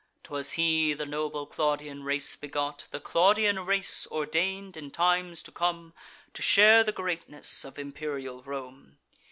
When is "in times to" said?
4.75-5.51